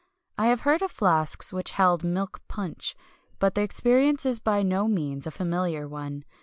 I 0.35 0.47
have 0.47 0.61
heard 0.61 0.81
of 0.81 0.89
flasks 0.89 1.53
which 1.53 1.69
held 1.73 2.03
milk 2.03 2.41
punch, 2.47 2.95
but 3.37 3.53
the 3.53 3.61
experience 3.61 4.25
is 4.25 4.39
by 4.39 4.63
no 4.63 4.87
means 4.87 5.27
a 5.27 5.29
familiar 5.29 5.87
one. 5.87 6.23